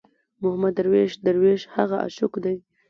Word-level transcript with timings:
محمود 0.41 0.73
درویش، 0.77 1.11
درویش 1.25 1.61
هغه 1.75 1.95
عاشق 2.03 2.33
دی. 2.43 2.55